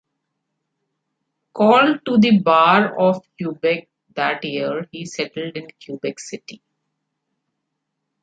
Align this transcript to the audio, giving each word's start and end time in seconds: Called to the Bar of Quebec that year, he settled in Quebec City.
Called 1.53 2.03
to 2.07 2.17
the 2.17 2.39
Bar 2.39 2.99
of 2.99 3.23
Quebec 3.39 3.87
that 4.15 4.43
year, 4.43 4.87
he 4.91 5.05
settled 5.05 5.55
in 5.55 5.67
Quebec 5.85 6.19
City. 6.19 6.59